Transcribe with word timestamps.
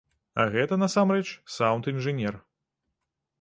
А 0.43 0.45
гэта, 0.53 0.79
насамрэч, 0.83 1.25
саўнд-інжынер. 1.57 2.41